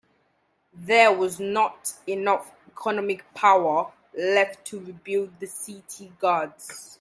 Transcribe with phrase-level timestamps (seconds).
[0.73, 6.89] There was not enough economic power left to rebuild the city guards.